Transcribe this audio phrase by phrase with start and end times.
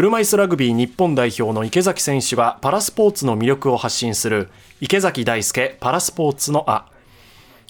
[0.00, 4.48] 車椅子ラグビー日本代表の池崎選手がパラスポーツの魅力を発信する
[4.80, 6.86] 池崎大輔パラスポーツのあ。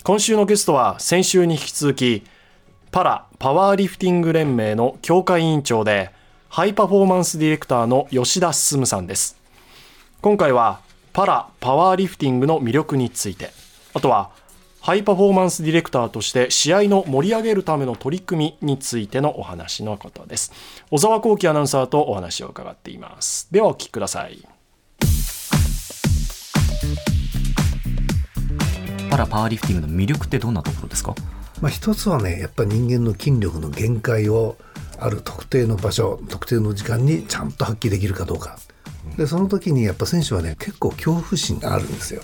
[0.05, 2.23] 今週のゲストは先週に引き続き
[2.93, 6.13] パラパワーリフティング連盟の協会委員長で
[6.49, 9.37] ハイパフォーマンスディレクターの吉田進さんです。
[10.21, 13.51] 今回はパラパワーリフティングの魅力について。
[13.93, 14.31] あとは
[14.83, 20.53] ハイパフォーマンスディレクターとして試合の盛り上げるための取り組みについてのお話のことです。
[20.91, 23.47] 小沢光樹アナウンサーとお話を伺っています。
[23.53, 24.39] ではお聞きください。
[29.11, 31.15] パラパワーリフティングの魅力ってどんなところですか？
[31.61, 34.57] まあ、一つはねやっぱり人間の筋力の限界を
[34.99, 38.59] ある特定の場所特定の時間にちゃんと発揮できるかどうか。
[39.19, 42.23] でその時にやっぱ選手はね結構恐怖心があるんですよ。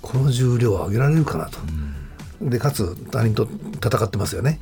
[0.00, 1.58] この重量を上げられるかなと、
[2.40, 3.48] でかつ他人と
[3.84, 4.60] 戦ってますよね。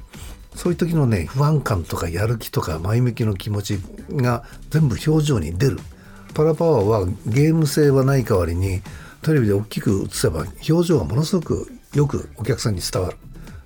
[0.55, 3.79] そういう時のね不安感とかやる気とか前向きの気持ち
[4.11, 5.79] が全部表情に出る。
[6.35, 8.83] パラパワーはゲーム性はない代わりに
[9.23, 13.17] テレビで大きく映せば表情がものすごくよくお客さんに伝わる。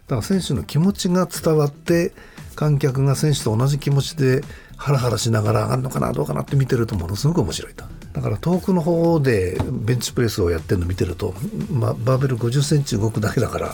[0.06, 2.12] だから選手の気持ちが伝わって
[2.56, 4.42] 観客が選手と同じ気持ちで
[4.77, 7.84] ハラハラしながら上がるのかなどうかなって見てるとものすごく面白いと。
[8.12, 11.34] だから遠くの方でベンチプレスをやってるの見てると、
[11.70, 13.66] まあ、バーベル5 0センチ動くだけだから、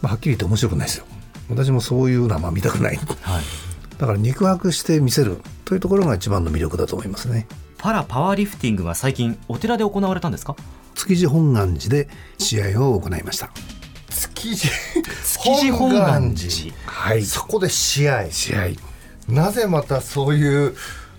[0.00, 1.06] まあ、はっきり言って面白くないですよ。
[1.50, 3.44] 私もそういうのはまあ見たくない、はい、
[3.98, 7.46] だから肉薄して見せるというところが一番の魅力だと思いますね。
[7.76, 10.56] パラパワーリフティングが最近お寺で行われたんですか？
[10.94, 12.08] 築地本願寺で
[12.38, 13.50] 試合を行いました。
[14.08, 14.70] 築地？
[15.42, 16.74] 築地本願寺。
[16.86, 17.22] はい。
[17.24, 18.30] そこで試合。
[18.30, 18.68] 試合。
[19.28, 20.76] なぜまたそういう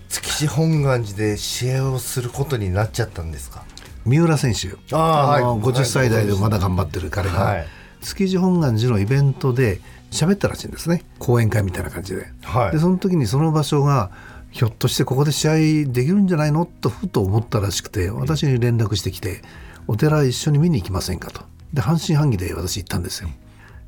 [0.08, 3.64] 築地本願寺で試合をすることになっちゃったんですか？
[4.04, 4.68] 三浦選手。
[4.92, 7.66] あの50歳代でまだ頑張ってる彼が、はい、
[8.02, 11.04] 築地本願寺のイベントで喋ったらしいんですね。
[11.18, 14.10] 講演会みたいな感じで,、はい、でその時にその場所が
[14.52, 15.54] ひょっとしてここで試合
[15.92, 16.66] できるんじゃないの？
[16.66, 19.42] とふと思ったらしくて私に連絡してきて
[19.88, 21.42] お寺一緒に見に行きませんかと。
[21.72, 23.28] で半信半疑で私行ったんですよ。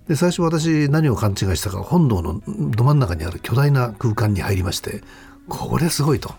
[0.09, 5.03] で最初私何を勘違いしたか本堂のど真ん中にある巨大な空間に入りまして
[5.49, 6.35] これすごいと。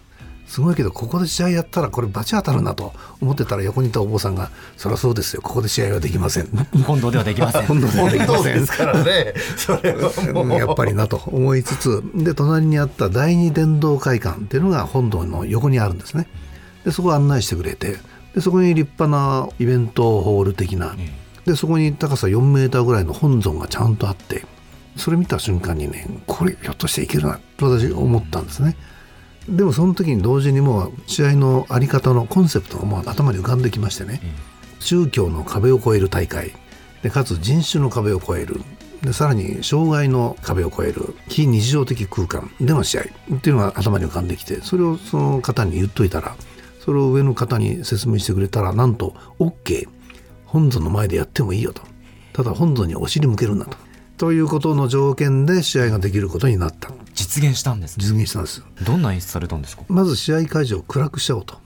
[0.49, 5.43] すごいけどここで試合やったらこれ罰当たるなと思ってたら横にいたお坊さんが「そりゃそうですよ。
[5.43, 6.47] ここで試合はできません」
[6.87, 7.65] 本堂ではできません。
[7.67, 9.35] 本堂ではできませんですからね。
[9.55, 16.27] それはやっぱりなと思いつつで隣にあった第二伝道会館っていうのが本堂の横にあるんですね。
[16.83, 17.97] でそこを案内してくれて
[18.33, 20.95] でそこに立派なイベントホール的な、
[21.45, 24.45] でそこに高さ4メーターぐらいの本尊がちゃんとあって
[24.97, 28.75] それ見た瞬間にねこれひょっとしていけるなと私思ったんですね。
[29.47, 34.21] でもその時に同時にもう試合の在り方のコンセプトがもう頭に浮かんできましてね、
[34.79, 36.53] 宗教の壁を越える大会。
[37.01, 38.61] でかつ人種の壁を越える。
[39.01, 41.15] でさらに障害の壁を越える。
[41.29, 42.51] 非日常的空間。
[42.59, 43.01] での試合。
[43.35, 44.61] っていうのが頭に浮かんできて。
[44.61, 46.35] それをその方に言っといたら。
[46.79, 49.87] それを上の方に説明してくれたらなんと OK
[50.45, 51.81] 本尊の前でやってもいいよと。
[52.33, 53.77] ただ本尊にお尻向けるんだと
[54.19, 56.91] ということの条件で試合ができることになった。
[57.13, 59.83] 実現したんです、ね、実現したんですどんな演出されたんですか？
[59.87, 61.57] まず試合会場を暗くしちゃおうと。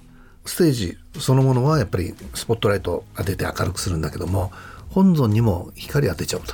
[0.45, 4.51] ステージそのものはやっぱりスポットライト当てて明るくするんだけども
[4.89, 6.53] 本尊にも光当てちゃうと。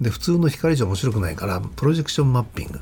[0.00, 2.80] で普通の光じゃ面白くないからプロジェクションマッピング。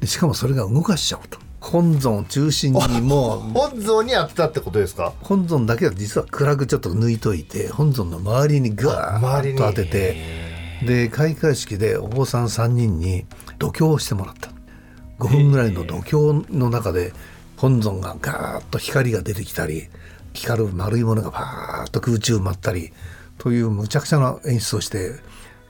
[0.00, 1.38] でしかもそれが動かしちゃうと。
[1.60, 5.12] 本尊を中心にも本尊に当てたってことですか？
[5.20, 10.33] 本尊だけは実は暗くちょっと抜いといて本尊の周りにガーッと当てて
[10.82, 13.26] で開会式でお坊さん3人に
[13.58, 14.50] 度胸をしてもらった。
[15.18, 17.12] 5分ぐらいの度胸の中で
[17.56, 19.88] 本尊がガーッと光が出てきたり
[20.32, 22.92] 光る丸いものがバーッと空中舞ったり
[23.38, 25.12] というむちゃくちゃな演出をして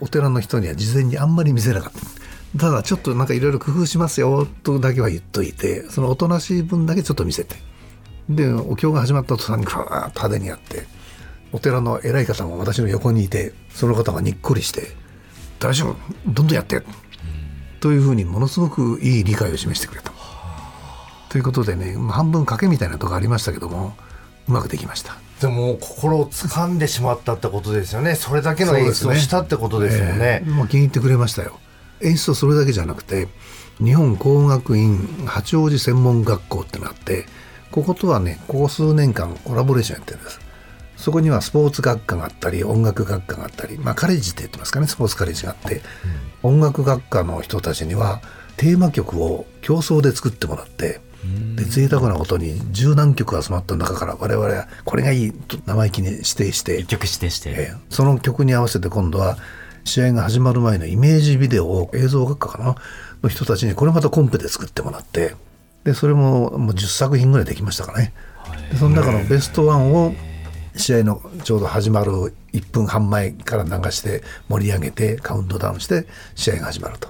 [0.00, 2.58] お寺の人には事前にあんまり見せなかった。
[2.58, 7.56] ただちょっとなんかいろいろ工夫しますよとだけは言っといてそのおとなしい分だけちょっと見せて。
[8.28, 10.86] でお経が始まった途端にファーッと派手にやって
[11.52, 14.96] お寺の偉い方も私の横にいてその方がにっこりして
[15.64, 15.96] 「大丈夫
[16.26, 16.82] どんどんやって」
[17.80, 20.12] というふうにものすごくいい理解を示してくれた。
[21.28, 23.96] ということでね半分賭けみたいなとこありましたけども
[24.48, 25.16] うまくできました。
[25.40, 28.14] でも心を掴んでしまったってことですよね。
[28.14, 30.12] それだけの演出をしたってことですよね。
[30.12, 30.48] ねえ。
[30.48, 31.58] ー、まあ、気に入ってくれましたよ。
[32.00, 33.28] 演出はそれだけじゃなくて
[33.78, 37.26] 日本工学院八王子専門学校ってのがあって
[37.70, 40.40] こことはねここ数年間コラボレーションやってるんです
[40.96, 45.82] そこにはスポーツ学科があったり音楽学科があったり、まあ、カレッジって言ってますかねスポーツカレッジがあって、
[46.42, 48.20] うん、音楽学科の人たちには
[48.56, 51.00] テーマ曲を競争で作ってもらって
[51.56, 59.38] で贅沢なことに十何曲集まった中から我々はこれがいいと生意気に指定して一曲指定して、えー、その曲に合わせて今度は
[59.84, 62.76] 試合が始まる前のイメージビデオを映像学科かな
[63.22, 65.34] の人たちにこれまたコンペで作ってもらって
[65.84, 68.14] でそれももう10作品ぐらいできましたかね。
[68.70, 70.14] でその中のベストワンを
[70.76, 72.12] 試合のちょうど始まる
[72.52, 77.08] 1分半前から流して盛り上げてカウントダウンして試合が始まると。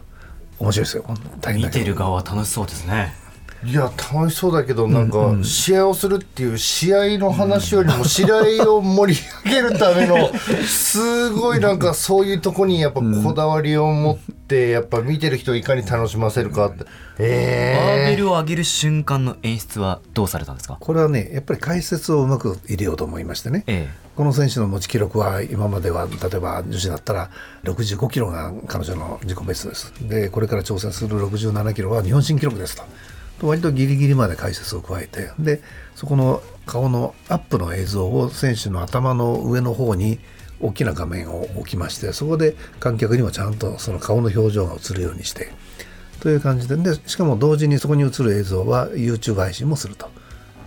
[0.58, 1.04] 面白いですよ。
[1.40, 3.23] 大変見てる側は楽しそうですね。
[3.64, 10.30] いや楽しそうだけどなんか試合をするっていう試合の話よりも試合を盛り上げるための
[10.66, 16.84] すごいなんかそういうとこにやっぱこだわりを持ってやっぱ見てる人をいかに楽しませるかって。
[16.84, 20.78] バーえベルを上げる瞬間の演出はどうされたんですか？
[20.80, 27.30] これはねやっぱり解説をうまく入れようと思いましてね、えこの選手の持ち記録は今までは例えば女子だったら
[27.62, 29.92] 65キロが彼女の自己ベストです。
[30.08, 32.88] でこれから挑戦する67キロは日本新記録ですとと
[33.46, 35.62] 割とギリギリまで解説を加えてで
[35.94, 40.18] そこの顔のアップの映像を選手の頭の上の方に
[40.60, 45.52] 大きな画面を置きましてそこで観客にもちゃんとその顔の表情が映るようにして
[46.20, 50.08] という感じででしかも同時にそこに映る映像は YouTube 配信もすると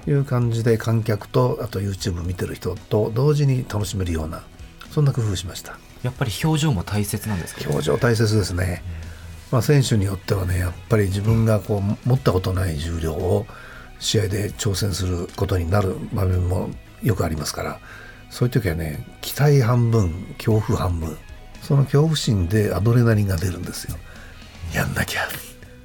[0.07, 4.43] いう感じで観客とあと YouTube 見てる人と同時に楽しめるような
[4.91, 5.77] そんな工夫をしました。
[6.03, 7.69] やっぱり表情も大切なんですか？
[7.69, 8.83] 表情大切ですね、
[9.51, 13.45] まあ、選手によってはねやっぱり自分がこう持ったことない重量を
[13.99, 16.69] 試合で挑戦することになる場面も
[17.01, 17.79] よくありますから
[18.29, 21.17] そういう時はね期待半分恐怖半分
[21.61, 23.97] その恐怖心でアドレナリンが出るんですよ。
[24.73, 25.27] やんなきゃ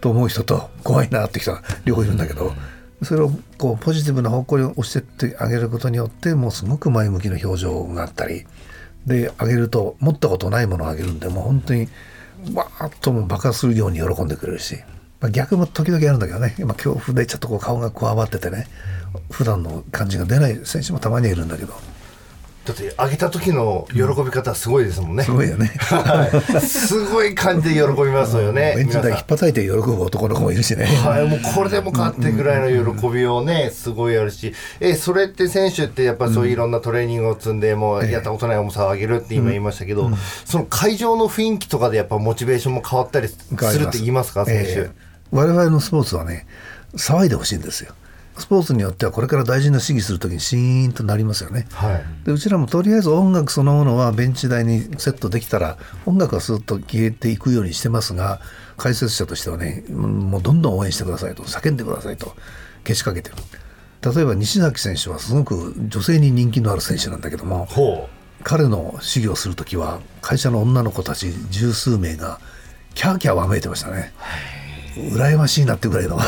[0.00, 2.52] と思う人と怖いなって人が両方いるんだけど
[3.02, 8.44] それをこうポジティブな方向に押してってあげることによってもうすごく前向きな表情があったり
[9.06, 11.88] であげると持ったことないものをあげるんでもう本当に
[12.54, 14.76] わーっとも爆発するように喜んでくれるし、
[15.20, 18.66] まあ、逆も時々あるんだけどね、まあ、恐怖でちょっとこう顔がこわばっててね。
[19.30, 21.74] 普段の感じが出ない選手もたまにはいるんだけど。
[22.64, 25.66] だって上げた時の喜び方すごいですもんね、すごいよね。
[25.66, 26.28] は
[26.58, 28.74] い、すごい感じで喜びますよね。
[28.76, 30.84] ベンチ台引っ叩いて喜ぶ男の子もいるしね。
[30.84, 40.10] はい、もうこれでも勝ってぐらいの喜びをね、すごいあるし、え、それって選手ってやっぱそういういろんなトレーニングを積んで、もうやったことない重さを上げるって今言いましたけど、
[40.44, 43.36] その会場の雰囲気とかでやっぱモチベーションも変わったりす
[43.78, 44.70] るって言いますか、選手。
[44.70, 45.12] ええ。
[45.32, 46.46] 我々のスポーツはね
[46.94, 47.94] 騒いでほしいんですよ
[48.38, 51.66] スポーツによってはこれから大事な試技するときにシーンとなりますよね。
[51.72, 52.04] はい。
[52.24, 55.76] でうちらもとりあえず音楽そのものはベンチ台にセットできたら
[56.06, 58.40] 音楽はスーッと消えていくようにしてますが
[58.76, 62.34] 解説者としてはねうんもうどんどん応援してくださいと叫んでくださいと
[62.84, 63.36] けしかけてる。
[64.02, 68.08] 例えば西崎選手はすごく女性に人気のある選手なんだけどもほ
[68.42, 72.40] 彼の試技をするときは会社の女の子たち十数名が
[72.94, 74.12] キャーキャーわめいてましたね。
[74.96, 76.16] 羨ましいなってぐらいの。
[76.16, 76.18] う。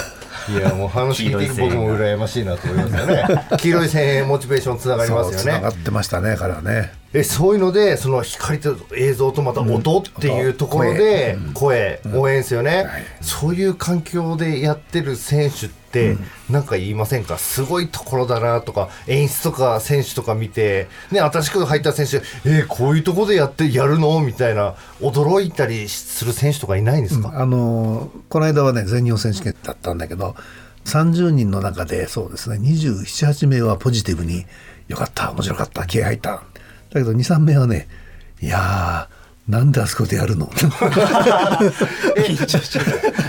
[0.49, 3.46] いや、もう話聞いて僕も羨ましいなと思いますよね。
[3.58, 5.38] 黄色い線へモチベーションつながりますよね。
[5.43, 5.69] つなが。
[5.69, 6.93] ってましたね彼はね。
[7.12, 12.87] えそういうのでその光と映像とまた音っていうところで声、応援ですよね、
[13.20, 15.84] そういう環境でやってる選手って
[16.50, 17.38] 何か言いませんか？
[17.38, 22.17] すごいところだなとか演出とか選手とか見て、ね、新しく入った選手
[22.49, 24.20] えーこういうところでやってやるの？
[24.20, 30.35] みたいな驚いたりする選手とかいないんですか、あのこの間はね全日本選手権だったんだけど
[30.85, 34.47] 30人の中でそうですね278名はポジティブに
[34.88, 36.43] 「よかった面白かった気合入った」
[36.93, 37.88] だけど23名はね
[38.42, 39.13] 「いやー
[39.49, 40.49] なんであそこでやるの?」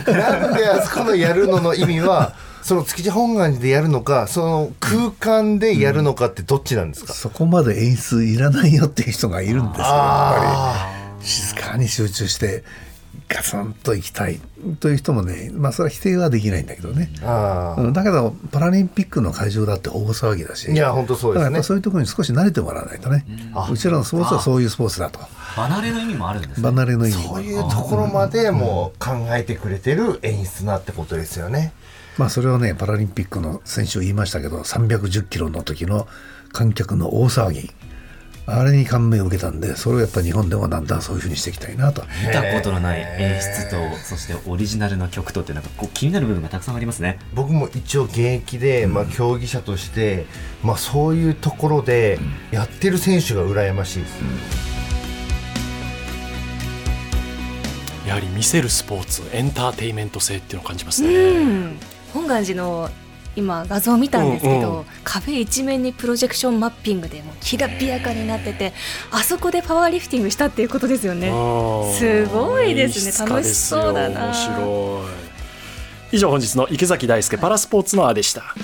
[0.07, 11.27] なんであそこのやるのの意味はその築地本願寺でやるのかその空間でやるのかってどっちなんですか、そこまで演出いらないよっていう人がいるんですよやっあぱり。
[11.27, 12.63] 静かに集中して
[13.27, 14.39] ガツンと行きたい
[14.79, 17.09] という人もねまあそれは否定はできないんだけどね。
[17.77, 20.71] うんだけどパラリンピックの会場だって大騒ぎだし。
[20.71, 21.63] いや本当そうですね。
[21.63, 23.25] そういうところに少し慣れてもらわないとね、
[23.71, 25.19] うちらのスポーツはそういうスポーツだと。
[25.19, 26.69] 離れの意味もあるんですね。
[26.69, 31.73] 離れの意味そういうところまでもう考えてくれてる演出なってことですよね。
[32.17, 36.07] まあそれをねパラリンピックの選手を言いましたけど310キロの時の
[36.51, 37.71] 観客の大騒ぎ
[38.47, 42.03] あれに感銘を受けたんでそれをやっぱ日本でもだんだんそういうふうにしていきたいなと。
[42.25, 47.19] 見たことのない演出とそしてオリジナルの曲とっていうのがこう気になる部分がたくさんありますね。
[47.33, 50.25] 僕も一応現役で、まあ、競技者として、
[50.63, 52.19] まあ、そういうところで
[52.51, 54.55] やってる選手が羨ましいです。
[58.07, 61.79] やはり見せるスポーツエンターテインメント性っていうのを感じますね、うん、
[62.13, 62.89] 本願寺の
[63.35, 64.85] 今画像を見たんですけど、うんうん。
[65.03, 68.73] 壁一面にプロジェクションマッピングでもうきらびやかになってて
[69.11, 71.31] あそこでパワーリフティングしたっていうことですよね。
[71.97, 73.29] すごいですね。
[73.29, 74.25] 楽しそうだな。
[74.25, 75.25] 面白い。
[76.11, 78.55] 以上本日の池崎大輔パラスポーツのあでした